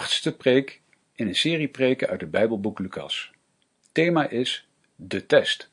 [0.00, 0.80] achtste preek
[1.14, 3.30] in een serie preken uit het Bijbelboek Lucas.
[3.92, 5.68] Thema is De Test.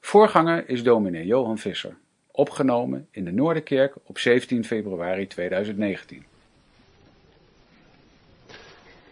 [0.00, 1.96] Voorganger is dominee Johan Visser,
[2.30, 6.24] opgenomen in de Noorderkerk op 17 februari 2019.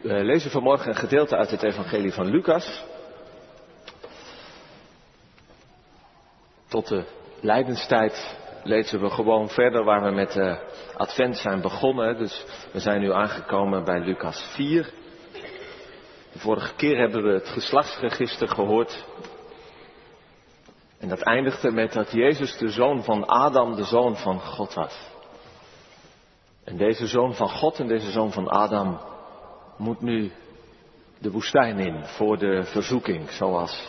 [0.01, 2.85] We lezen vanmorgen een gedeelte uit het Evangelie van Lucas.
[6.69, 7.05] Tot de
[7.41, 12.19] lijdenstijd lezen we gewoon verder waar we met de advent zijn begonnen.
[12.19, 14.93] Dus we zijn nu aangekomen bij Lucas 4.
[16.33, 19.05] De vorige keer hebben we het geslachtsregister gehoord.
[20.99, 25.11] En dat eindigde met dat Jezus de zoon van Adam de zoon van God was.
[26.65, 29.01] En deze zoon van God en deze zoon van Adam
[29.77, 30.33] moet nu
[31.19, 33.89] de woestijn in voor de verzoeking, zoals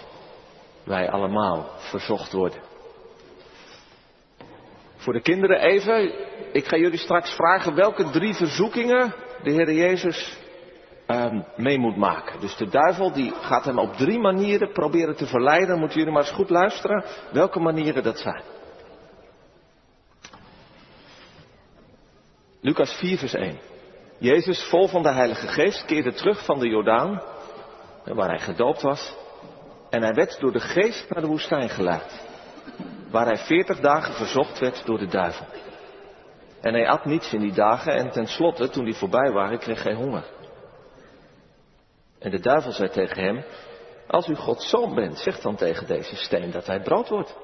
[0.84, 2.73] wij allemaal verzocht worden.
[5.04, 6.14] Voor de kinderen even,
[6.52, 10.38] ik ga jullie straks vragen welke drie verzoekingen de Heer Jezus
[11.08, 12.40] uh, mee moet maken.
[12.40, 15.80] Dus de duivel die gaat hem op drie manieren proberen te verleiden.
[15.80, 18.42] Moeten jullie maar eens goed luisteren welke manieren dat zijn.
[22.62, 23.60] Lucas 4 vers 1.
[24.18, 27.22] Jezus, vol van de Heilige Geest, keerde terug van de Jordaan,
[28.04, 29.16] waar hij gedoopt was,
[29.90, 32.22] en hij werd door de Geest naar de woestijn geleid,
[33.14, 35.46] waar hij veertig dagen verzocht werd door de duivel.
[36.62, 39.94] En hij at niets in die dagen en tenslotte, toen die voorbij waren, kreeg hij
[39.94, 40.26] honger.
[42.20, 43.44] En de duivel zei tegen hem,
[44.08, 47.38] als u Gods zoon bent, zeg dan tegen deze steen dat hij brood wordt.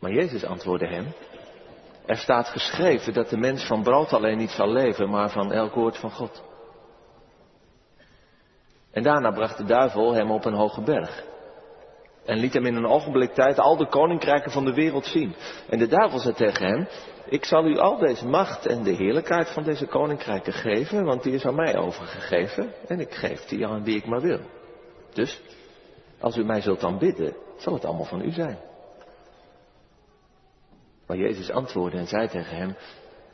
[0.00, 1.14] Maar Jezus antwoordde hem,
[2.06, 5.74] er staat geschreven dat de mens van brood alleen niet zal leven, maar van elk
[5.74, 6.42] woord van God.
[8.92, 11.24] En daarna bracht de duivel hem op een hoge berg.
[12.24, 15.34] En liet hem in een ogenblik tijd al de koninkrijken van de wereld zien.
[15.68, 16.88] En de duivel zei tegen hem,
[17.28, 21.32] ik zal u al deze macht en de heerlijkheid van deze koninkrijken geven, want die
[21.32, 24.40] is aan mij overgegeven en ik geef die aan wie ik maar wil.
[25.12, 25.40] Dus,
[26.20, 28.58] als u mij zult aanbidden, zal het allemaal van u zijn.
[31.06, 32.76] Maar Jezus antwoordde en zei tegen hem,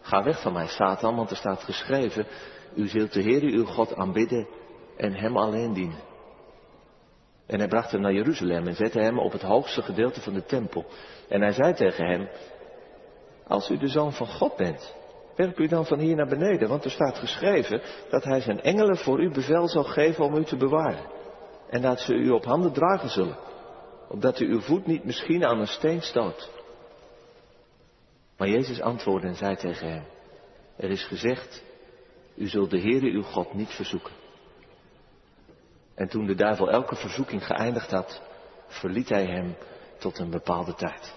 [0.00, 2.26] ga weg van mij, Satan, want er staat geschreven,
[2.74, 4.48] u zult de Heer uw God aanbidden
[4.96, 6.00] en hem alleen dienen.
[7.46, 10.44] En hij bracht hem naar Jeruzalem en zette hem op het hoogste gedeelte van de
[10.44, 10.84] tempel.
[11.28, 12.28] En hij zei tegen hem,
[13.46, 14.94] als u de zoon van God bent,
[15.36, 17.80] werp u dan van hier naar beneden, want er staat geschreven
[18.10, 21.04] dat hij zijn engelen voor u bevel zal geven om u te bewaren.
[21.70, 23.36] En dat ze u op handen dragen zullen,
[24.08, 26.50] opdat u uw voet niet misschien aan een steen stoot.
[28.36, 30.04] Maar Jezus antwoordde en zei tegen hem,
[30.76, 31.64] er is gezegd,
[32.34, 34.12] u zult de Heere uw God niet verzoeken.
[35.96, 38.22] En toen de duivel elke verzoeking geëindigd had,
[38.66, 39.56] verliet hij hem
[39.98, 41.14] tot een bepaalde tijd.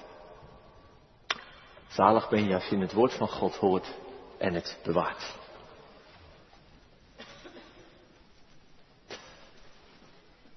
[1.88, 3.88] Zalig ben je als je het woord van God hoort
[4.38, 5.36] en het bewaart.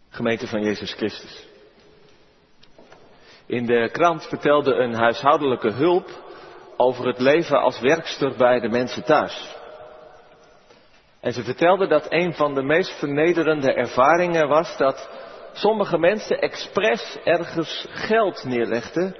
[0.08, 1.46] Gemeente van Jezus Christus.
[3.46, 6.10] In de krant vertelde een huishoudelijke hulp
[6.76, 9.56] over het leven als werkster bij de mensen thuis.
[11.22, 15.10] En ze vertelde dat een van de meest vernederende ervaringen was dat
[15.52, 19.16] sommige mensen expres ergens geld neerlegden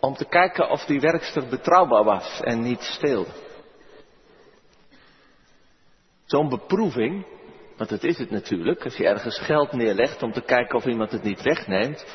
[0.00, 3.30] om te kijken of die werkster betrouwbaar was en niet steelde.
[6.24, 7.26] Zo'n beproeving,
[7.76, 11.10] want dat is het natuurlijk, als je ergens geld neerlegt om te kijken of iemand
[11.10, 12.06] het niet wegneemt.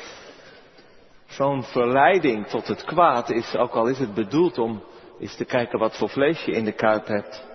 [1.26, 4.84] Zo'n verleiding tot het kwaad is, ook al is het bedoeld om
[5.20, 7.47] eens te kijken wat voor vlees je in de kuip hebt,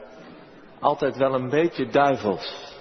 [0.83, 2.71] altijd wel een beetje duivels.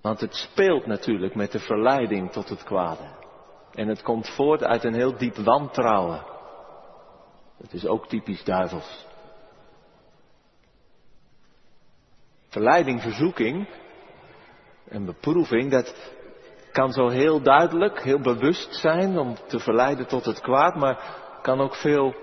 [0.00, 3.20] Want het speelt natuurlijk met de verleiding tot het kwade.
[3.72, 6.24] En het komt voort uit een heel diep wantrouwen.
[7.58, 9.06] Het is ook typisch duivels.
[12.48, 13.68] Verleiding, verzoeking
[14.88, 15.94] en beproeving, dat
[16.72, 21.60] kan zo heel duidelijk, heel bewust zijn om te verleiden tot het kwaad, maar kan
[21.60, 22.14] ook veel,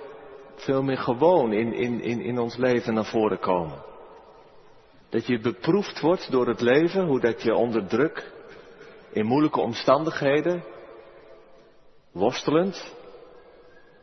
[0.62, 3.84] veel meer gewoon in, in, in, in ons leven naar voren komen.
[5.10, 8.32] Dat je beproefd wordt door het leven, hoe dat je onder druk,
[9.12, 10.64] in moeilijke omstandigheden,
[12.12, 12.96] worstelend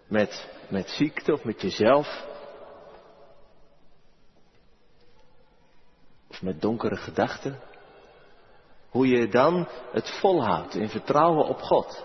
[0.08, 2.25] met, met ziekte of met jezelf.
[6.31, 7.61] Of met donkere gedachten.
[8.88, 12.05] Hoe je dan het volhoudt in vertrouwen op God.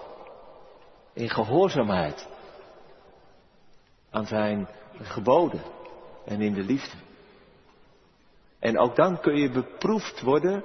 [1.13, 2.27] In gehoorzaamheid
[4.11, 4.67] aan zijn
[5.01, 5.61] geboden
[6.25, 6.97] en in de liefde.
[8.59, 10.63] En ook dan kun je beproefd worden,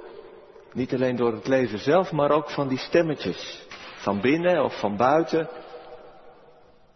[0.73, 3.65] niet alleen door het leven zelf, maar ook van die stemmetjes
[3.97, 5.49] van binnen of van buiten.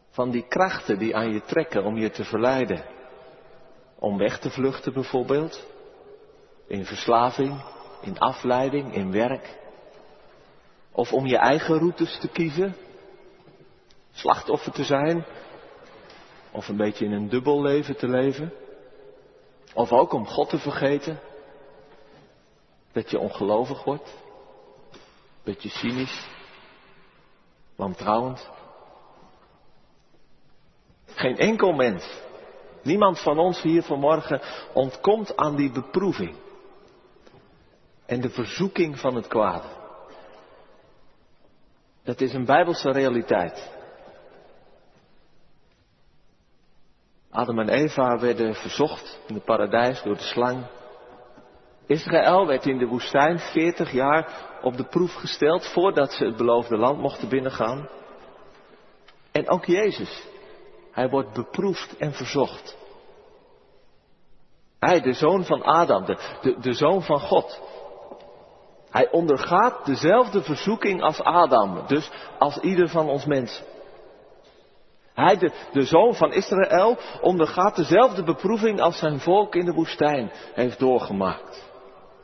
[0.09, 2.83] Van die krachten die aan je trekken om je te verleiden.
[3.99, 5.65] Om weg te vluchten bijvoorbeeld.
[6.67, 7.63] In verslaving,
[8.01, 9.59] in afleiding, in werk.
[10.91, 12.75] Of om je eigen routes te kiezen.
[14.11, 15.25] Slachtoffer te zijn.
[16.51, 18.53] Of een beetje in een dubbel leven te leven.
[19.73, 21.19] Of ook om God te vergeten.
[22.91, 24.13] Dat je ongelovig wordt.
[25.43, 26.27] Beetje cynisch.
[27.75, 28.49] Wantrouwend.
[31.05, 32.21] Geen enkel mens,
[32.81, 34.41] niemand van ons hier vanmorgen
[34.73, 36.35] ontkomt aan die beproeving.
[38.05, 39.67] En de verzoeking van het kwade.
[42.03, 43.71] Dat is een bijbelse realiteit.
[47.31, 50.65] Adam en Eva werden verzocht in het paradijs door de slang.
[51.87, 56.77] Israël werd in de woestijn 40 jaar op de proef gesteld voordat ze het beloofde
[56.77, 57.89] land mochten binnengaan.
[59.31, 60.27] En ook Jezus,
[60.91, 62.77] hij wordt beproefd en verzocht.
[64.79, 67.61] Hij, de zoon van Adam, de, de, de zoon van God.
[68.89, 73.65] Hij ondergaat dezelfde verzoeking als Adam, dus als ieder van ons mensen.
[75.13, 80.31] Hij, de, de zoon van Israël, ondergaat dezelfde beproeving als zijn volk in de woestijn
[80.53, 81.69] heeft doorgemaakt.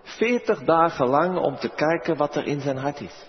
[0.01, 3.25] Veertig dagen lang om te kijken wat er in zijn hart is.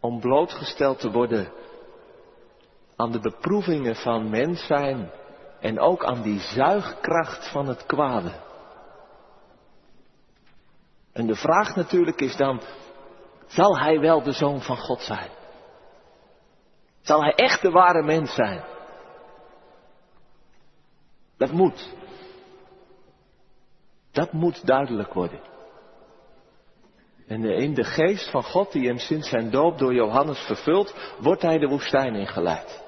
[0.00, 1.52] Om blootgesteld te worden
[2.96, 5.10] aan de beproevingen van mens zijn
[5.60, 8.32] en ook aan die zuigkracht van het kwade.
[11.12, 12.60] En de vraag natuurlijk is dan,
[13.46, 15.30] zal hij wel de zoon van God zijn?
[17.04, 18.64] Zal hij echt de ware mens zijn?
[21.36, 21.94] Dat moet.
[24.12, 25.40] Dat moet duidelijk worden.
[27.26, 31.42] En in de geest van God die hem sinds zijn doop door Johannes vervult, wordt
[31.42, 32.82] hij de woestijn ingeleid.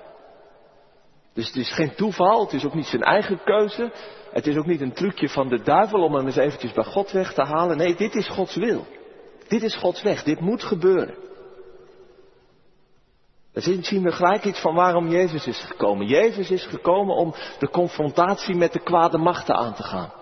[1.32, 3.92] Dus het is geen toeval, het is ook niet zijn eigen keuze.
[4.30, 7.10] Het is ook niet een trucje van de duivel om hem eens eventjes bij God
[7.10, 7.76] weg te halen.
[7.76, 8.86] Nee, dit is Gods wil.
[9.48, 10.22] Dit is Gods weg.
[10.22, 11.25] Dit moet gebeuren.
[13.64, 16.06] Dan zien we gelijk iets van waarom Jezus is gekomen.
[16.06, 20.12] Jezus is gekomen om de confrontatie met de kwade machten aan te gaan.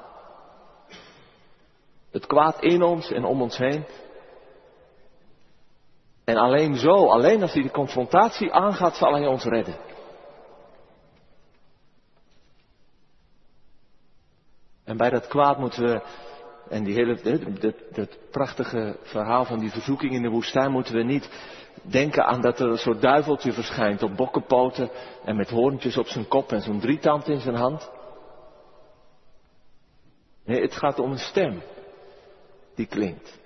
[2.11, 3.85] Het kwaad in ons en om ons heen.
[6.25, 9.77] En alleen zo, alleen als hij de confrontatie aangaat, zal hij ons redden.
[14.85, 16.03] En bij dat kwaad moeten we,
[16.69, 21.03] en die hele, dat, dat prachtige verhaal van die verzoeking in de woestijn, moeten we
[21.03, 21.29] niet
[21.83, 24.91] denken aan dat er een soort duiveltje verschijnt op bokkenpoten
[25.25, 27.91] en met hoorntjes op zijn kop en zo'n drietand in zijn hand.
[30.45, 31.63] Nee, het gaat om een stem
[32.75, 33.39] die klinkt.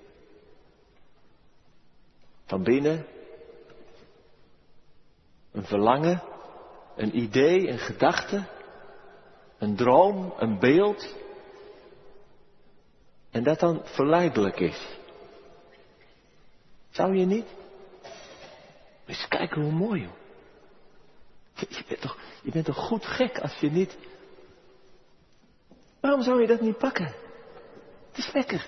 [2.47, 3.07] Van binnen
[5.53, 6.23] een verlangen,
[6.97, 8.45] een idee, een gedachte,
[9.59, 11.15] een droom, een beeld,
[13.31, 14.99] en dat dan verleidelijk is.
[16.91, 17.47] Zou je niet?
[19.07, 20.09] Eens kijken hoe mooi.
[21.55, 23.97] Je bent, toch, je bent toch goed gek als je niet.
[26.01, 27.15] Waarom zou je dat niet pakken?
[28.09, 28.67] Het is lekker.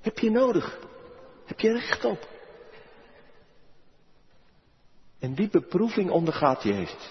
[0.00, 0.78] Heb je nodig.
[1.46, 2.28] Heb je recht op.
[5.18, 7.10] En die beproeving ondergaat Jezus.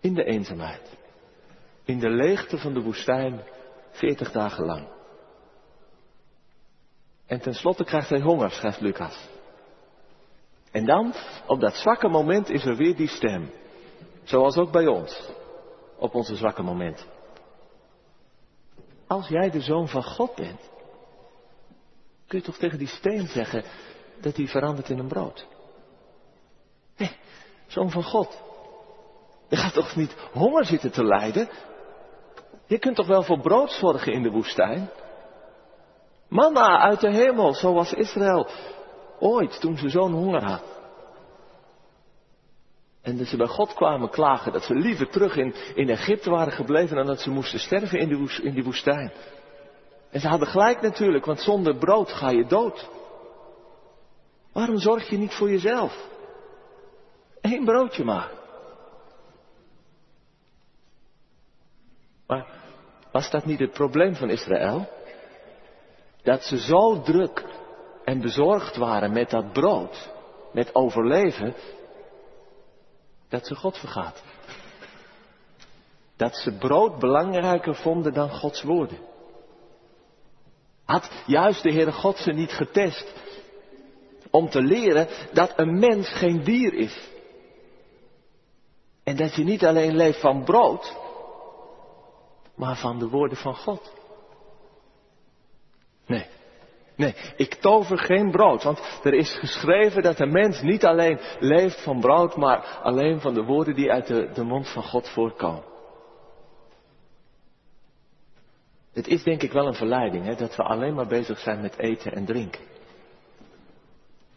[0.00, 0.96] In de eenzaamheid.
[1.84, 3.42] In de leegte van de woestijn.
[3.90, 4.93] Veertig dagen lang.
[7.26, 9.28] En tenslotte krijgt hij honger, schrijft Lucas.
[10.70, 11.14] En dan,
[11.46, 13.50] op dat zwakke moment, is er weer die stem.
[14.22, 15.30] Zoals ook bij ons.
[15.96, 17.06] Op onze zwakke moment.
[19.06, 20.70] Als jij de zoon van God bent,
[22.26, 23.64] kun je toch tegen die steen zeggen
[24.20, 25.46] dat hij verandert in een brood.
[26.96, 27.16] Nee,
[27.66, 28.42] zoon van God.
[29.48, 31.48] Je gaat toch niet honger zitten te lijden?
[32.66, 34.90] Je kunt toch wel voor brood zorgen in de woestijn?
[36.34, 38.46] Manna uit de hemel, zoals Israël
[39.18, 40.62] ooit toen ze zo'n honger had.
[43.02, 46.52] En dat ze bij God kwamen klagen dat ze liever terug in, in Egypte waren
[46.52, 49.12] gebleven dan dat ze moesten sterven in in die woestijn.
[50.10, 52.88] En ze hadden gelijk natuurlijk, want zonder brood ga je dood.
[54.52, 56.08] Waarom zorg je niet voor jezelf?
[57.40, 58.30] Eén broodje maar.
[62.26, 62.46] Maar
[63.12, 65.02] was dat niet het probleem van Israël?
[66.24, 67.44] Dat ze zo druk
[68.04, 70.10] en bezorgd waren met dat brood,
[70.52, 71.54] met overleven,
[73.28, 74.24] dat ze God vergaten.
[76.16, 78.98] Dat ze brood belangrijker vonden dan Gods woorden.
[80.84, 83.14] Had juist de Heere God ze niet getest
[84.30, 87.08] om te leren dat een mens geen dier is.
[89.02, 90.96] En dat je niet alleen leeft van brood,
[92.54, 93.92] maar van de woorden van God.
[96.06, 96.26] Nee,
[96.96, 101.82] nee, ik tover geen brood, want er is geschreven dat de mens niet alleen leeft
[101.82, 105.64] van brood, maar alleen van de woorden die uit de, de mond van God voortkomen.
[108.92, 111.78] Het is denk ik wel een verleiding, hè, dat we alleen maar bezig zijn met
[111.78, 112.62] eten en drinken.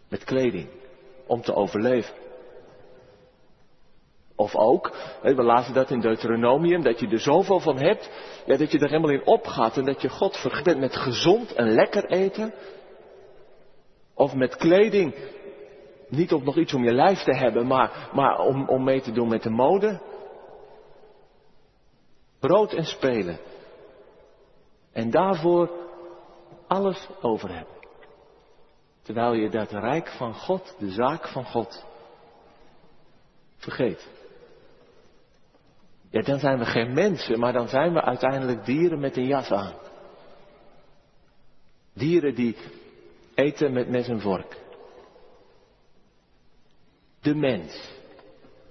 [0.09, 0.67] Met kleding,
[1.27, 2.13] om te overleven.
[4.37, 8.09] Of ook, we lazen dat in Deuteronomium, dat je er zoveel van hebt,
[8.45, 11.73] ja, dat je er helemaal in opgaat en dat je God vergeet met gezond en
[11.73, 12.53] lekker eten.
[14.13, 15.15] Of met kleding,
[16.09, 19.11] niet om nog iets om je lijf te hebben, maar, maar om, om mee te
[19.11, 20.01] doen met de mode.
[22.39, 23.39] Brood en spelen.
[24.91, 25.71] En daarvoor
[26.67, 27.75] alles over hebben.
[29.01, 31.85] Terwijl je dat rijk van God, de zaak van God,
[33.57, 34.16] vergeet.
[36.09, 39.51] Ja, dan zijn we geen mensen, maar dan zijn we uiteindelijk dieren met een jas
[39.51, 39.73] aan.
[41.93, 42.57] Dieren die
[43.35, 44.57] eten met mes en vork.
[47.21, 47.95] De mens.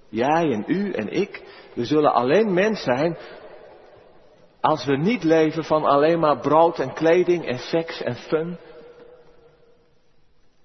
[0.09, 3.17] Jij en u en ik, we zullen alleen mens zijn
[4.61, 8.57] als we niet leven van alleen maar brood en kleding en seks en fun.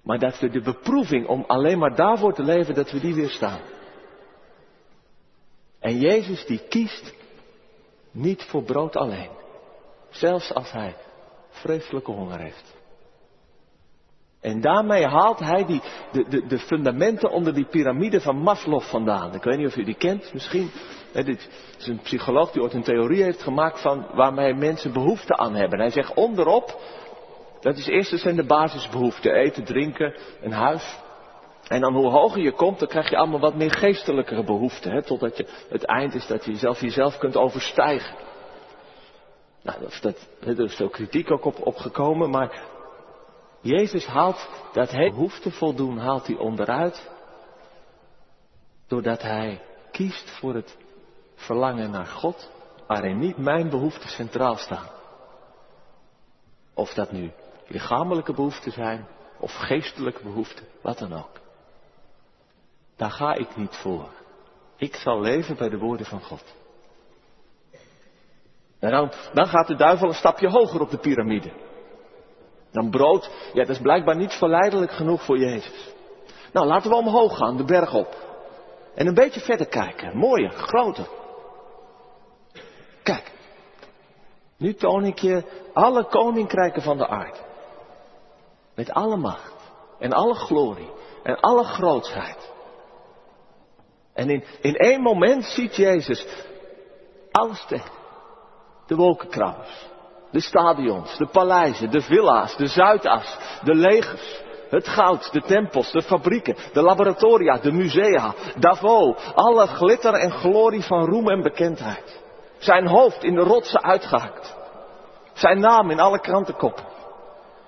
[0.03, 3.59] Maar dat we de beproeving om alleen maar daarvoor te leven, dat we die weerstaan.
[5.83, 7.13] En Jezus die kiest
[8.11, 9.29] niet voor brood alleen.
[10.09, 10.95] Zelfs als hij
[11.49, 12.75] vreselijke honger heeft.
[14.41, 19.33] En daarmee haalt hij die, de, de, de fundamenten onder die piramide van Maslow vandaan.
[19.33, 20.71] Ik weet niet of u die kent, misschien.
[21.13, 25.55] dit is een psycholoog die ooit een theorie heeft gemaakt van waarmee mensen behoefte aan
[25.55, 25.79] hebben.
[25.79, 26.81] Hij zegt onderop,
[27.59, 29.33] dat is eerst zijn de basisbehoeften.
[29.33, 31.01] Eten, drinken, een huis.
[31.73, 34.91] En dan hoe hoger je komt, dan krijg je allemaal wat meer geestelijke behoeften.
[34.91, 38.15] Hè, totdat je, het eind is dat je jezelf, jezelf kunt overstijgen.
[39.61, 42.61] Nou, dat, er is veel kritiek ook op, op gekomen, maar
[43.61, 47.11] Jezus haalt dat hij behoefte voldoen, haalt hij onderuit.
[48.87, 49.61] Doordat hij
[49.91, 50.77] kiest voor het
[51.35, 52.51] verlangen naar God,
[52.87, 54.89] waarin niet mijn behoeften centraal staan.
[56.73, 57.31] Of dat nu
[57.67, 59.07] lichamelijke behoeften zijn,
[59.39, 61.41] of geestelijke behoeften, wat dan ook.
[63.03, 64.09] Daar ga ik niet voor.
[64.77, 66.43] Ik zal leven bij de woorden van God.
[68.79, 71.51] En dan, dan gaat de duivel een stapje hoger op de piramide.
[72.71, 75.93] Dan brood, ja, dat is blijkbaar niet verleidelijk genoeg voor Jezus.
[76.53, 78.15] Nou, laten we omhoog gaan, de berg op.
[78.95, 80.17] En een beetje verder kijken.
[80.17, 81.07] Mooier, groter.
[83.03, 83.31] Kijk.
[84.57, 85.43] Nu toon ik je
[85.73, 87.39] alle koninkrijken van de aarde.
[88.75, 89.71] Met alle macht.
[89.99, 90.91] En alle glorie.
[91.23, 92.52] En alle grootsheid.
[94.13, 94.29] En
[94.61, 96.27] in, één moment ziet Jezus
[97.31, 97.91] alles tegen.
[98.87, 99.87] De wolkenkrabbers,
[100.31, 106.01] de stadions, de paleizen, de villa's, de zuidas, de legers, het goud, de tempels, de
[106.01, 112.21] fabrieken, de laboratoria, de musea, Davos, alle glitter en glorie van roem en bekendheid.
[112.57, 114.55] Zijn hoofd in de rotsen uitgehakt.
[115.33, 116.85] Zijn naam in alle krantenkoppen.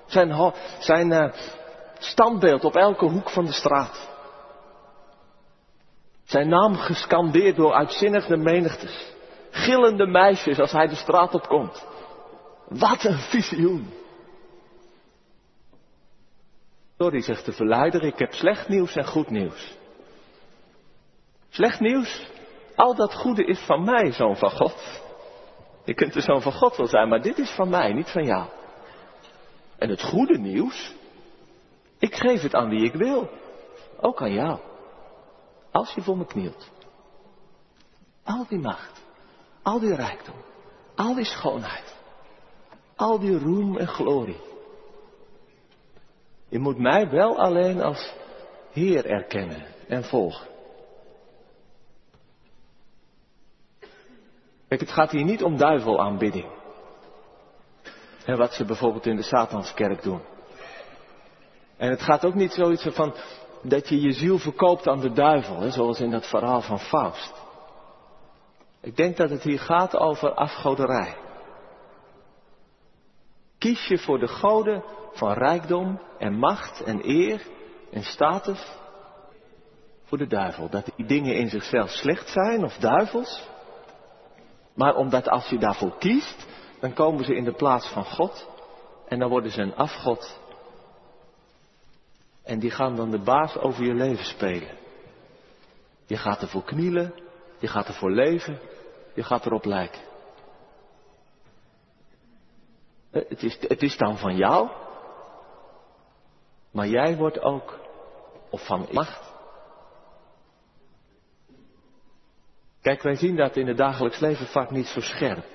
[0.05, 1.31] Zijn, zijn uh,
[1.97, 4.14] standbeeld op elke hoek van de straat.
[6.25, 9.13] Zijn naam gescandeerd door uitzinnige menigtes.
[9.51, 11.85] Gillende meisjes als hij de straat op komt.
[12.67, 13.93] Wat een visioen.
[16.97, 19.77] Sorry, zegt de verleider, ik heb slecht nieuws en goed nieuws.
[21.49, 22.29] Slecht nieuws?
[22.75, 25.01] Al dat goede is van mij, zoon van God.
[25.85, 28.25] Je kunt de zoon van God wel zijn, maar dit is van mij, niet van
[28.25, 28.47] jou.
[29.77, 30.93] En het goede nieuws?
[31.99, 33.29] Ik geef het aan wie ik wil.
[33.99, 34.59] Ook aan jou.
[35.75, 36.71] Als je voor me knielt.
[38.23, 39.01] Al die macht,
[39.61, 40.35] al die rijkdom,
[40.95, 41.95] al die schoonheid,
[42.95, 44.41] al die roem en glorie.
[46.47, 48.13] Je moet mij wel alleen als
[48.71, 50.47] Heer erkennen en volgen.
[54.67, 56.51] Kijk, het gaat hier niet om duivelaanbidding.
[58.25, 60.21] En wat ze bijvoorbeeld in de Satanskerk doen.
[61.77, 63.15] En het gaat ook niet zoiets van,
[63.69, 67.43] dat je je ziel verkoopt aan de duivel, zoals in dat verhaal van Faust.
[68.81, 71.17] Ik denk dat het hier gaat over afgoderij.
[73.57, 77.41] Kies je voor de goden van rijkdom en macht en eer
[77.91, 78.77] en status
[80.03, 80.69] voor de duivel.
[80.69, 83.49] Dat die dingen in zichzelf slecht zijn of duivels.
[84.75, 86.47] Maar omdat als je daarvoor kiest,
[86.79, 88.49] dan komen ze in de plaats van God
[89.07, 90.39] en dan worden ze een afgod
[92.45, 94.77] en die gaan dan de baas over je leven spelen.
[96.05, 97.13] Je gaat ervoor knielen,
[97.59, 98.59] je gaat ervoor leven,
[99.13, 100.01] je gaat erop lijken.
[103.11, 104.69] Het is, het is dan van jou.
[106.71, 107.79] Maar jij wordt ook,
[108.49, 109.33] of van macht.
[112.81, 115.54] Kijk, wij zien dat in het dagelijks leven vaak niet zo scherp.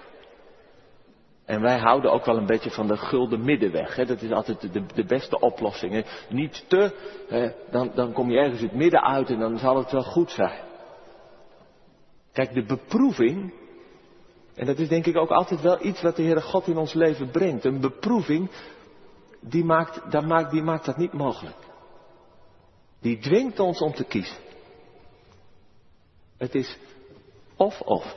[1.51, 3.97] En wij houden ook wel een beetje van de gulden middenweg.
[3.97, 4.05] Hè?
[4.05, 5.93] Dat is altijd de, de beste oplossing.
[5.93, 6.03] Hè?
[6.29, 6.95] Niet te,
[7.29, 7.53] hè?
[7.71, 10.61] Dan, dan kom je ergens het midden uit en dan zal het wel goed zijn.
[12.33, 13.53] Kijk, de beproeving,
[14.55, 16.93] en dat is denk ik ook altijd wel iets wat de Heere God in ons
[16.93, 17.65] leven brengt.
[17.65, 18.51] Een beproeving,
[19.41, 21.57] die maakt, dat maakt, die maakt dat niet mogelijk.
[23.01, 24.37] Die dwingt ons om te kiezen.
[26.37, 26.79] Het is
[27.57, 28.17] of of.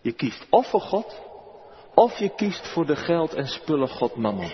[0.00, 1.22] Je kiest of voor God,
[1.94, 4.50] of je kiest voor de geld en spullen God mammon.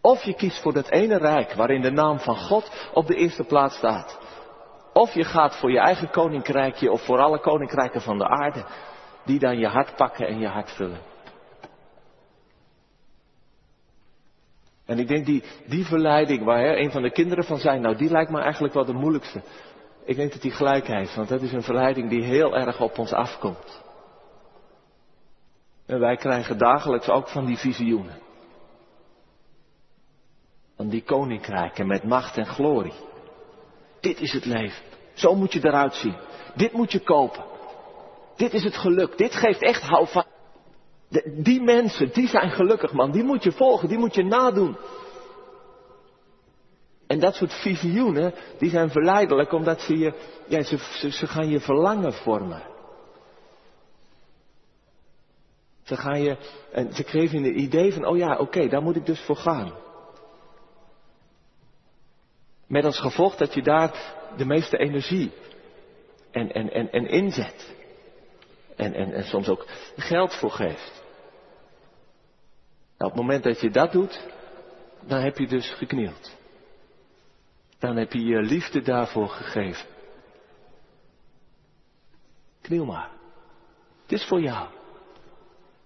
[0.00, 3.44] Of je kiest voor dat ene rijk waarin de naam van God op de eerste
[3.44, 4.18] plaats staat.
[4.92, 8.64] Of je gaat voor je eigen koninkrijkje of voor alle koninkrijken van de aarde,
[9.24, 11.00] die dan je hart pakken en je hart vullen.
[14.84, 18.10] En ik denk die, die verleiding waar een van de kinderen van zijn, nou die
[18.10, 19.42] lijkt me eigenlijk wel de moeilijkste.
[20.04, 23.12] Ik denk dat die gelijkheid, want dat is een verleiding die heel erg op ons
[23.12, 23.84] afkomt.
[25.86, 28.18] En wij krijgen dagelijks ook van die visioenen.
[30.76, 32.94] Van die koninkrijken met macht en glorie.
[34.00, 34.82] Dit is het leven.
[35.14, 36.16] Zo moet je eruit zien.
[36.54, 37.44] Dit moet je kopen.
[38.36, 39.18] Dit is het geluk.
[39.18, 40.24] Dit geeft echt van.
[41.36, 43.10] die mensen, die zijn gelukkig man.
[43.10, 43.88] Die moet je volgen.
[43.88, 44.76] Die moet je nadoen.
[47.06, 50.12] En dat soort visioenen, die zijn verleidelijk omdat ze je,
[50.46, 52.62] ja, ze, ze, ze gaan je verlangen vormen.
[55.86, 56.36] Ze gaan je,
[56.72, 59.72] en ze je een idee van, oh ja, oké, daar moet ik dus voor gaan.
[62.66, 65.32] Met als gevolg dat je daar de meeste energie
[66.30, 67.74] en, en, en, en inzet.
[68.76, 71.04] En, en, en soms ook geld voor geeft.
[72.98, 74.26] Nou, op het moment dat je dat doet,
[75.00, 76.36] dan heb je dus geknield.
[77.78, 79.86] Dan heb je je liefde daarvoor gegeven.
[82.60, 83.10] Kniel maar.
[84.02, 84.75] Het is voor jou.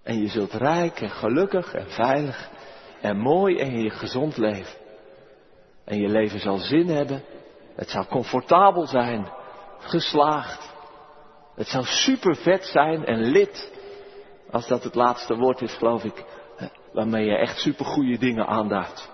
[0.02, 2.50] En je zult rijk en gelukkig en veilig
[3.00, 4.78] en mooi en je gezond leven.
[5.84, 7.22] En je leven zal zin hebben.
[7.74, 9.32] Het zal comfortabel zijn.
[9.78, 10.74] Geslaagd.
[11.54, 13.72] Het zou super vet zijn en lid.
[14.50, 16.24] Als dat het laatste woord is, geloof ik.
[16.92, 19.10] Waarmee je echt super goede dingen aanduidt.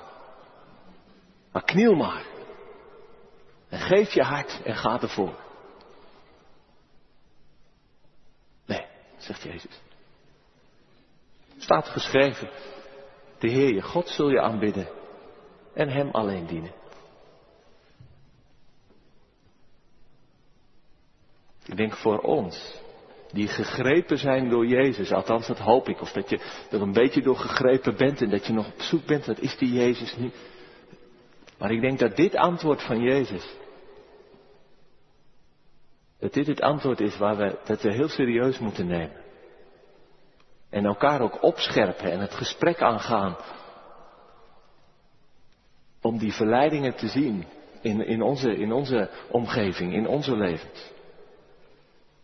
[1.53, 2.25] Maar kniel maar.
[3.69, 5.35] En geef je hart en ga ervoor.
[8.67, 9.81] Nee, zegt Jezus.
[11.59, 12.51] Staat geschreven.
[13.39, 14.89] De Heer je God zul je aanbidden
[15.75, 16.73] en Hem alleen dienen.
[21.67, 22.81] Ik denk voor ons,
[23.33, 27.23] die gegrepen zijn door Jezus, althans dat hoop ik, of dat je er een beetje
[27.23, 30.31] door gegrepen bent en dat je nog op zoek bent, wat is die Jezus nu?
[31.59, 33.55] Maar ik denk dat dit antwoord van Jezus,
[36.19, 39.25] dat dit het antwoord is waar we, dat we heel serieus moeten nemen.
[40.71, 43.37] En elkaar ook opscherpen en het gesprek aangaan.
[46.03, 47.45] Om die verleidingen te zien
[47.81, 50.93] in, in, onze, in onze omgeving, in onze levens.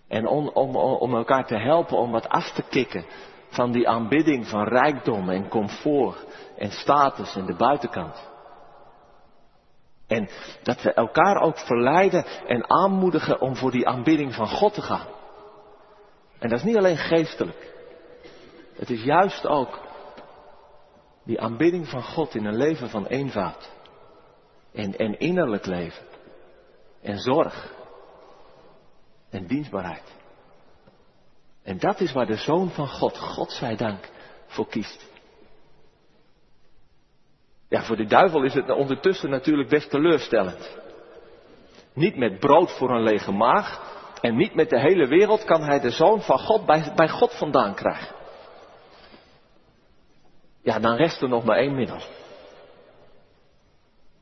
[0.09, 3.05] En om, om, om elkaar te helpen om wat af te kicken
[3.49, 6.27] van die aanbidding van rijkdom en comfort
[6.57, 8.31] en status en de buitenkant.
[10.07, 10.29] En
[10.63, 15.07] dat we elkaar ook verleiden en aanmoedigen om voor die aanbidding van God te gaan.
[16.39, 17.73] En dat is niet alleen geestelijk.
[18.75, 19.81] Het is juist ook
[21.25, 23.71] die aanbidding van God in een leven van eenvoud.
[24.73, 26.05] En, en innerlijk leven.
[27.03, 27.75] En zorg.
[29.31, 30.21] En dienstbaarheid.
[31.63, 34.11] En dat is waar de Zoon van God, God zij dank,
[34.47, 35.11] voor kiest.
[37.69, 40.79] Ja, voor de duivel is het ondertussen natuurlijk best teleurstellend.
[41.95, 45.81] Niet met brood voor een lege maag en niet met de hele wereld kan hij
[45.81, 48.22] de Zoon van God bij, bij God vandaan krijgen.
[50.63, 52.01] Ja, dan rest er nog maar één middel.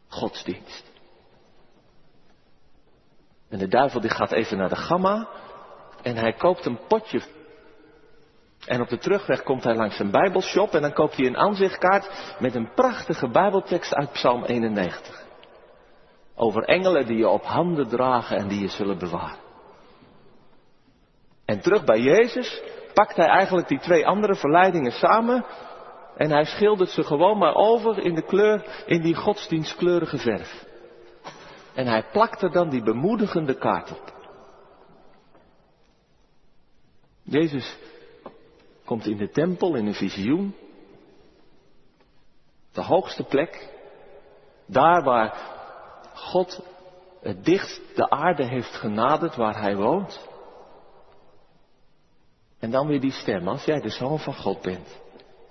[0.08, 0.90] Godsdienst.
[3.48, 5.28] En de duivel die gaat even naar de gamma
[6.02, 7.22] en hij koopt een potje.
[8.66, 12.34] En op de terugweg komt hij langs een bijbelshop en dan koopt hij een aanzichtkaart
[12.38, 15.24] met een prachtige bijbeltekst uit Psalm 91.
[16.34, 19.38] Over engelen die je op handen dragen en die je zullen bewaren.
[21.44, 22.62] En terug bij Jezus
[22.94, 25.44] pakt hij eigenlijk die twee andere verleidingen samen
[26.20, 30.66] en hij schildert ze gewoon maar over in de kleur, in die godsdienstkleurige verf.
[31.74, 34.12] En hij plakt er dan die bemoedigende kaart op.
[37.22, 37.76] Jezus
[38.84, 40.54] komt in de tempel in een visioen.
[42.72, 43.72] De hoogste plek.
[44.66, 45.34] Daar waar
[46.14, 46.62] God
[47.20, 50.28] het dichtst de aarde heeft genaderd waar hij woont.
[52.58, 55.00] En dan weer die stem, als jij de zoon van God bent,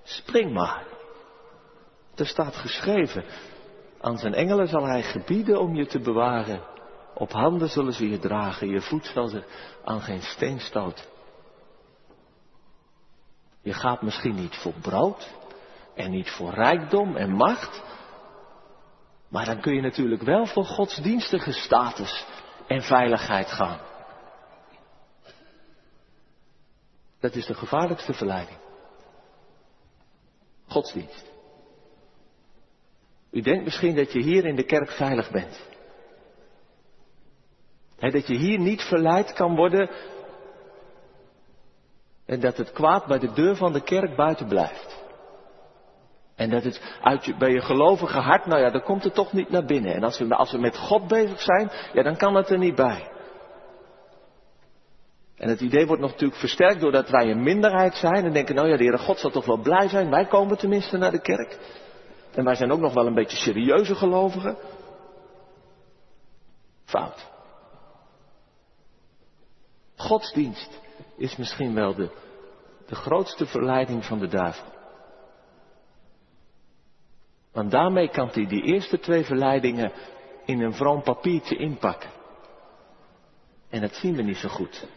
[0.10, 0.84] spring maar.
[2.16, 3.24] Er staat geschreven,
[4.02, 6.62] aan zijn engelen zal hij gebieden om je te bewaren.
[7.14, 9.44] Op handen zullen ze je dragen, je voet zal ze
[9.84, 11.06] aan geen steen stoten.
[13.62, 15.30] Je gaat misschien niet voor brood
[15.96, 17.82] en niet voor rijkdom en macht,
[19.28, 22.26] maar dan kun je natuurlijk wel voor godsdienstige status
[22.68, 23.80] en veiligheid gaan.
[27.20, 28.69] Dat is de gevaarlijkste verleiding.
[30.70, 31.32] Godsdienst.
[33.32, 35.68] U denkt misschien dat je hier in de kerk veilig bent.
[38.00, 39.90] dat je hier niet verleid kan worden
[42.26, 44.98] en dat het kwaad bij de deur van de kerk buiten blijft.
[46.36, 49.50] En dat het uit bij je gelovige hart, nou ja, dan komt het toch niet
[49.50, 49.94] naar binnen.
[49.94, 52.76] En als we, als we met God bezig zijn, ja, dan kan het er niet
[52.76, 53.08] bij.
[55.40, 58.68] En het idee wordt nog natuurlijk versterkt doordat wij een minderheid zijn en denken, nou
[58.68, 61.58] ja, de Heere God zal toch wel blij zijn, wij komen tenminste naar de kerk.
[62.34, 64.58] En wij zijn ook nog wel een beetje serieuze gelovigen.
[66.84, 67.28] Fout.
[69.96, 70.80] Godsdienst
[71.18, 72.10] is misschien wel de,
[72.88, 74.68] de grootste verleiding van de duivel.
[77.52, 79.92] Want daarmee kan hij die eerste twee verleidingen
[80.46, 82.10] in een vroom papiertje inpakken.
[83.70, 84.88] En dat zien we niet zo goed.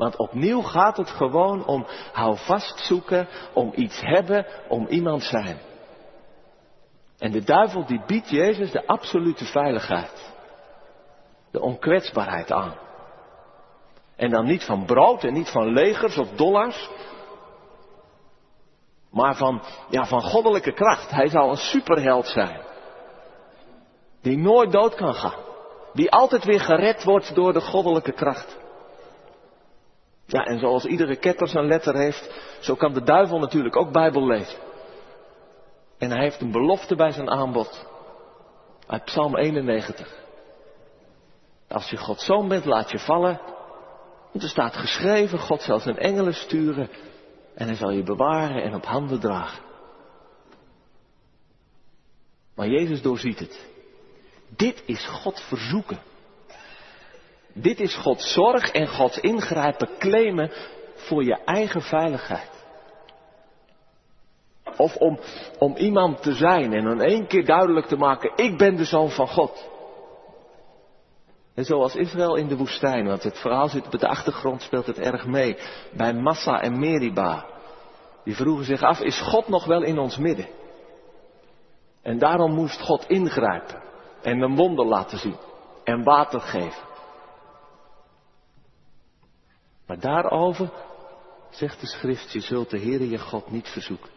[0.00, 5.58] Want opnieuw gaat het gewoon om houvast zoeken, om iets hebben, om iemand zijn.
[7.18, 10.32] En de duivel die biedt Jezus de absolute veiligheid.
[11.50, 12.74] De onkwetsbaarheid aan.
[14.16, 16.90] En dan niet van brood en niet van legers of dollars.
[19.10, 21.10] Maar van, ja, van goddelijke kracht.
[21.10, 22.60] Hij zal een superheld zijn.
[24.22, 25.40] Die nooit dood kan gaan.
[25.92, 28.59] Die altijd weer gered wordt door de goddelijke kracht.
[30.30, 34.26] Ja, en zoals iedere ketter zijn letter heeft, zo kan de duivel natuurlijk ook Bijbel
[34.26, 34.58] lezen.
[35.98, 37.86] En hij heeft een belofte bij zijn aanbod.
[38.86, 40.18] Uit Psalm 91.
[41.68, 43.40] Als je Gods zoon bent, laat je vallen.
[44.32, 46.90] Want er staat geschreven, God zal zijn engelen sturen
[47.54, 49.62] en hij zal je bewaren en op handen dragen.
[52.54, 53.68] Maar Jezus doorziet het.
[54.48, 55.98] Dit is God verzoeken.
[57.52, 60.50] Dit is Gods zorg en Gods ingrijpen claimen
[60.94, 62.50] voor je eigen veiligheid.
[64.76, 65.18] Of om,
[65.58, 69.10] om iemand te zijn en in één keer duidelijk te maken, ik ben de zoon
[69.10, 69.68] van God.
[71.54, 74.98] En zoals Israël in de woestijn, want het verhaal zit op de achtergrond, speelt het
[74.98, 75.56] erg mee.
[75.92, 77.46] Bij Massa en Meriba.
[78.24, 80.46] Die vroegen zich af, is God nog wel in ons midden?
[82.02, 83.82] En daarom moest God ingrijpen
[84.22, 85.36] en een wonder laten zien
[85.84, 86.88] en water geven.
[89.90, 90.70] Maar daarover
[91.50, 94.10] zegt de schrift, je zult de Heer je God niet verzoeken.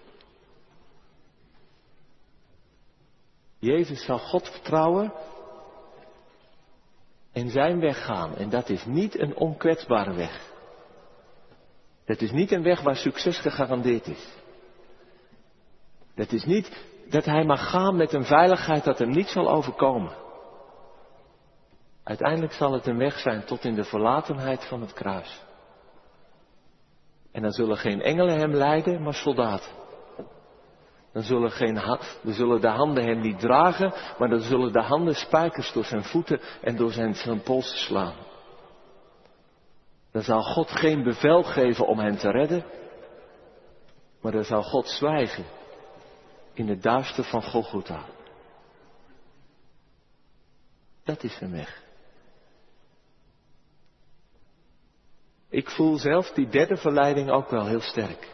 [3.60, 5.14] Jezus zal God vertrouwen
[7.32, 8.36] en zijn weg gaan.
[8.36, 10.52] En dat is niet een onkwetsbare weg.
[12.06, 14.34] Dat is niet een weg waar succes gegarandeerd is.
[16.16, 20.16] Dat is niet dat hij mag gaan met een veiligheid dat hem niet zal overkomen.
[22.04, 25.52] Uiteindelijk zal het een weg zijn tot in de verlatenheid van het kruis.
[27.34, 29.72] En dan zullen geen engelen hem leiden, maar soldaten.
[31.14, 31.74] Dan zullen, geen,
[32.24, 36.04] dan zullen de handen hem niet dragen, maar dan zullen de handen spijkers door zijn
[36.04, 38.16] voeten en door zijn, zijn polsen slaan.
[40.12, 42.66] Dan zal God geen bevel geven om hen te redden,
[44.22, 45.46] maar dan zal God zwijgen
[46.54, 48.06] in het duister van Golgotha.
[51.04, 51.83] Dat is zijn weg.
[55.54, 58.32] Ik voel zelf die derde verleiding ook wel heel sterk.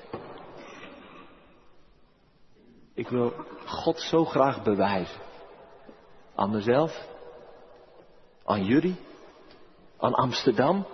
[2.93, 3.33] Ik wil
[3.65, 5.21] God zo graag bewijzen.
[6.35, 7.07] Aan mezelf,
[8.43, 8.95] aan jullie,
[9.97, 10.87] aan Amsterdam.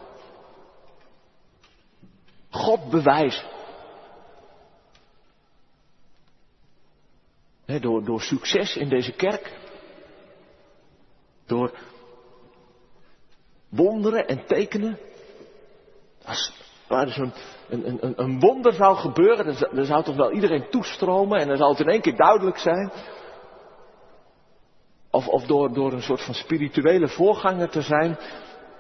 [2.50, 3.48] God bewijzen.
[7.66, 9.60] door, door succes in deze kerk.
[11.46, 11.80] Door
[13.70, 15.00] wonderen en tekenen.
[16.26, 16.52] Als,
[16.88, 17.34] waar dus een,
[17.70, 21.70] een, een, een wonder zou gebeuren, dan, zou toch wel iedereen toestromen en dan zou
[21.72, 22.92] het in één keer duidelijk zijn.
[25.12, 28.18] Of, of door, door een soort van spirituele voorganger te zijn,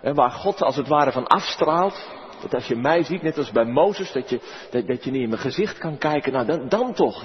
[0.01, 2.13] hè, waar God als het ware van afstraalt.
[2.41, 4.39] Dat als je mij ziet, net als bij Mozes, dat je,
[4.71, 6.33] dat, dat je niet in mijn gezicht kan kijken.
[6.33, 7.23] Nou, dan, dan toch.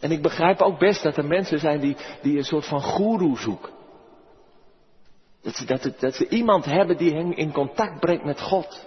[0.00, 3.38] En ik begrijp ook best dat er mensen zijn die, die een soort van goeroe
[3.38, 3.77] zoeken.
[5.42, 8.86] Dat ze, dat, dat iemand hebben die hen in contact brengt met God.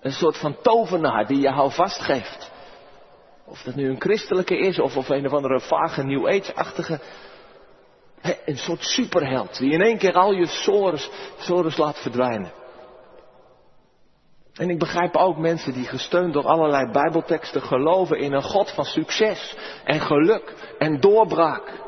[0.00, 2.50] Een soort van tovenaar die je houvast geeft.
[3.44, 7.00] Of dat nu een christelijke is of, of een of andere vage New Age-achtige.
[8.44, 10.46] Een soort superheld die in één keer al je
[11.38, 12.52] sores laat verdwijnen.
[14.52, 18.84] En ik begrijp ook mensen die gesteund door allerlei bijbelteksten geloven in een God van
[18.84, 21.81] succes en geluk en doorbraak.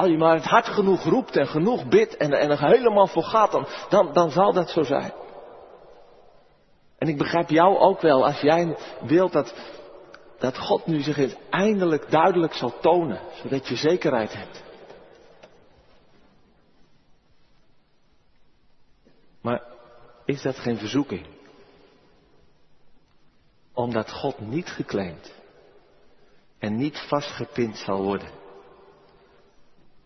[0.00, 3.22] Als je maar het hard genoeg roept en genoeg bidt en, en er helemaal voor
[3.22, 3.52] gaat,
[3.88, 5.12] dan, dan, zal dat zo zijn.
[6.98, 9.54] En ik begrijp jou ook wel als jij wilt dat,
[10.38, 14.62] dat God nu zich eens eindelijk duidelijk zal tonen, zodat je zekerheid hebt.
[19.40, 19.62] Maar
[20.24, 21.26] is dat geen verzoeking?
[23.74, 25.34] Omdat God niet geclaimd
[26.58, 28.39] en niet vastgepind zal worden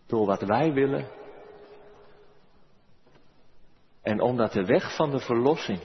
[0.05, 1.07] door wat wij willen.
[4.01, 5.79] En omdat de weg van de verlossing,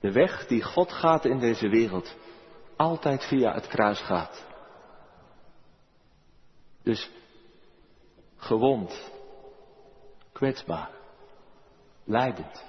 [0.00, 2.16] de weg die God gaat in deze wereld,
[2.76, 4.44] altijd via het kruis gaat.
[6.82, 7.10] Dus
[8.36, 9.10] gewond,
[10.32, 10.90] kwetsbaar,
[12.04, 12.64] leidend.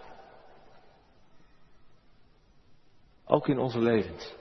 [3.25, 4.35] Ook in onze levens.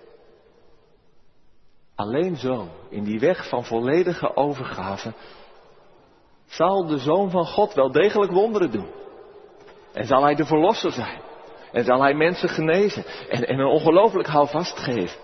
[1.97, 5.13] Alleen zo, in die weg van volledige overgave,
[6.47, 8.91] zal de Zoon van God wel degelijk wonderen doen.
[9.93, 11.21] En zal Hij de Verlosser zijn.
[11.73, 13.05] En zal Hij mensen genezen.
[13.29, 15.21] En, en een ongelooflijk houvast geven.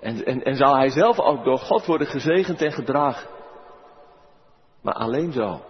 [0.00, 3.28] En, en, en zal Hij zelf ook door God worden gezegend en gedragen.
[4.82, 5.60] Maar alleen zo.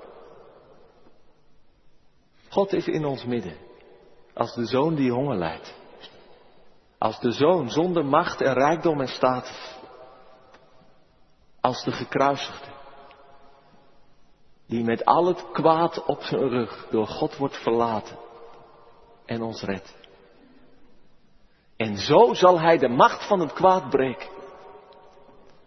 [2.49, 3.57] God is in ons midden.
[4.35, 5.75] Als de zoon die honger lijdt.
[6.99, 9.79] Als de zoon zonder macht en rijkdom en status.
[11.65, 12.71] Als de gekruisigde.
[14.67, 18.19] Die met al het kwaad op zijn rug door God wordt verlaten.
[19.27, 19.97] En ons redt.
[21.77, 24.29] En zo zal hij de macht van het kwaad breken.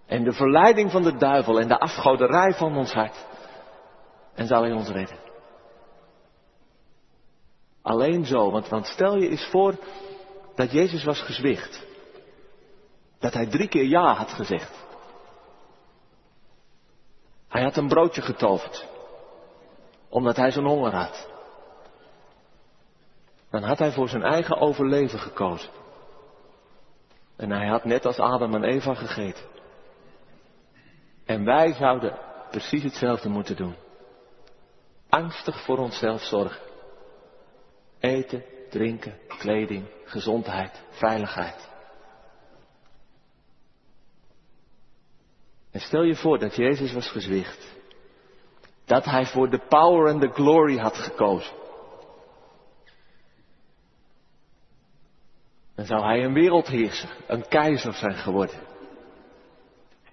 [0.06, 3.26] En de verleiding van de duivel en de afgoderij van ons hart.
[4.34, 5.20] En zal hij ons redden.
[7.82, 9.76] Alleen zo, want, want stel je eens voor
[10.56, 11.86] dat Jezus was gezwicht.
[13.20, 14.87] Dat hij drie keer ja had gezegd.
[17.48, 18.88] Hij had een broodje getoverd.
[20.10, 21.30] Omdat hij zo'n honger had.
[23.50, 25.70] Dan had hij voor zijn eigen overleven gekozen.
[27.36, 29.44] En hij had net als Adam en Eva gegeten.
[31.26, 32.18] En wij zouden
[32.52, 33.76] precies hetzelfde moeten doen.
[35.10, 36.62] Angstig voor onszelf zorgen.
[38.00, 41.70] Eten, drinken, kleding, gezondheid, veiligheid.
[45.78, 47.76] En stel je voor dat Jezus was gezwicht.
[48.86, 51.54] Dat hij voor de power en de glory had gekozen.
[55.76, 58.60] Dan zou hij een wereldheerser, een keizer zijn geworden.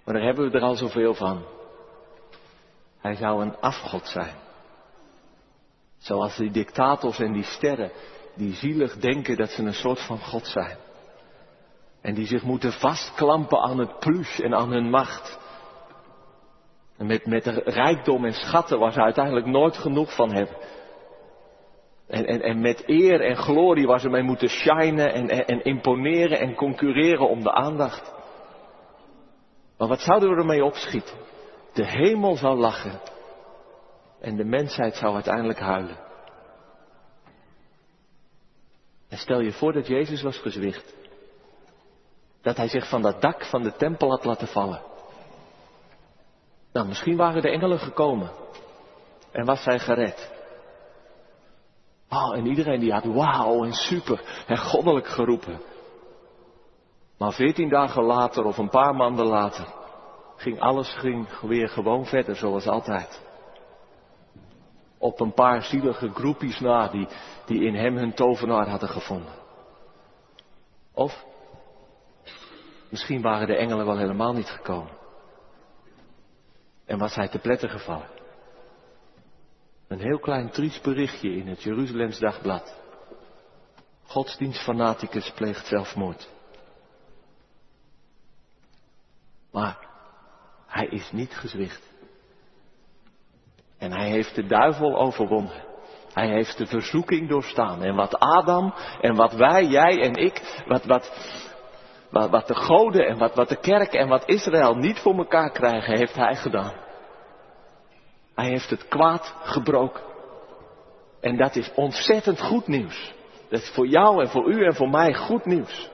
[0.04, 1.44] Maar daar hebben we er al zoveel van.
[2.98, 4.34] Hij zou een afgod zijn.
[5.98, 7.90] Zoals die dictators en die sterren,
[8.34, 10.76] die zielig denken dat ze een soort van God zijn.
[12.00, 15.42] En die zich moeten vastklampen aan het plus en aan hun macht.
[16.96, 20.56] Met, met de rijkdom en schatten waar ze uiteindelijk nooit genoeg van hebben.
[22.06, 25.64] En, en, en met eer en glorie waar ze mee moeten shinen en, en, en
[25.64, 28.14] imponeren en concurreren om de aandacht.
[29.78, 31.16] Maar wat zouden we ermee opschieten?
[31.72, 33.00] De hemel zou lachen
[34.20, 35.98] en de mensheid zou uiteindelijk huilen.
[39.08, 40.94] En stel je voor dat Jezus was gezwicht.
[42.42, 44.82] Dat hij zich van dat dak van de tempel had laten vallen.
[46.74, 48.30] Nou, misschien waren de engelen gekomen.
[49.32, 50.32] En was hij gered.
[52.08, 55.60] Oh, en iedereen die had wauw en super en goddelijk geroepen.
[57.18, 59.66] Maar veertien dagen later of een paar maanden later
[60.36, 63.22] ging alles ging weer gewoon verder zoals altijd.
[64.98, 67.08] Op een paar zielige groepjes na die,
[67.46, 69.34] die in hem hun tovenaar hadden gevonden.
[70.92, 71.24] Of
[72.90, 75.03] misschien waren de engelen wel helemaal niet gekomen.
[76.84, 78.08] En was hij te pletten gevallen.
[79.88, 82.82] Een heel klein triest berichtje in het Jeruzalems Dagblad.
[84.06, 86.28] Godsdienstfanaticus pleegt zelfmoord.
[89.50, 89.78] Maar
[90.66, 91.92] hij is niet gezwicht.
[93.78, 95.62] En hij heeft de duivel overwonnen.
[96.12, 97.82] Hij heeft de verzoeking doorstaan.
[97.82, 101.12] En wat Adam en wat wij, jij en ik, wat, wat,
[102.14, 105.96] wat, de goden en wat, wat de kerk en wat Israël niet voor elkaar krijgen,
[105.96, 106.72] heeft hij gedaan.
[108.34, 110.02] Hij heeft het kwaad gebroken.
[111.20, 113.14] En dat is ontzettend goed nieuws.
[113.48, 115.90] Dat is voor jou en voor u en voor mij goed nieuws.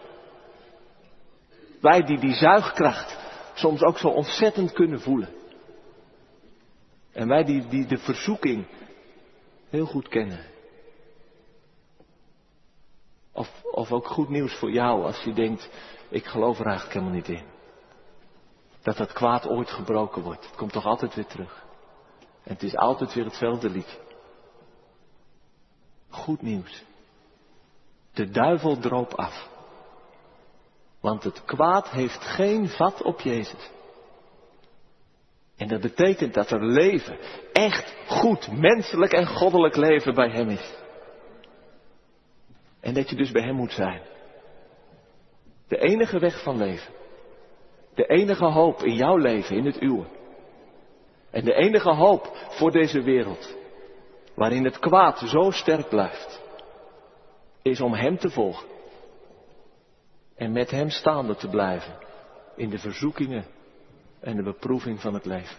[1.80, 3.18] Wij die die zuigkracht
[3.54, 5.28] soms ook zo ontzettend kunnen voelen.
[7.12, 8.66] En wij die, die de verzoeking
[9.68, 10.40] heel goed kennen.
[13.32, 15.70] Of, of ook goed nieuws voor jou als je denkt,
[16.10, 17.44] ik geloof er eigenlijk helemaal niet in.
[18.82, 20.46] Dat dat kwaad ooit gebroken wordt.
[20.46, 21.64] Het komt toch altijd weer terug.
[22.42, 23.98] En het is altijd weer hetzelfde liedje.
[26.10, 26.84] Goed nieuws.
[28.12, 29.48] De duivel droop af.
[31.00, 33.70] Want het kwaad heeft geen vat op Jezus.
[35.56, 37.18] En dat betekent dat er leven,
[37.52, 40.74] echt goed, menselijk en goddelijk leven bij Hem is.
[42.80, 44.02] En dat je dus bij Hem moet zijn.
[45.70, 46.92] De enige weg van leven.
[47.94, 50.04] De enige hoop in jouw leven, in het uwe.
[51.30, 53.56] En de enige hoop voor deze wereld,
[54.34, 56.42] waarin het kwaad zo sterk blijft,
[57.62, 58.68] is om Hem te volgen.
[60.36, 61.98] En met Hem staande te blijven
[62.56, 63.44] in de verzoekingen
[64.20, 65.56] en de beproeving van het leven.